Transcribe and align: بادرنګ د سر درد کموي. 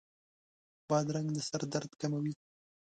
بادرنګ 0.87 1.29
د 1.35 1.37
سر 1.49 1.61
درد 1.73 1.91
کموي. 2.01 2.33